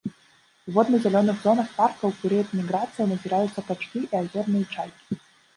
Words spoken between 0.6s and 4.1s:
У водна-зялёных зонах парка ў перыяд міграцыі назіраюцца качкі